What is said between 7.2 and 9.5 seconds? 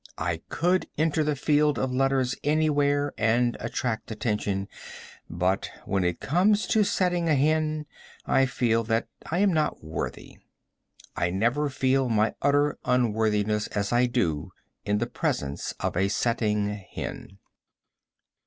a hen I feel that I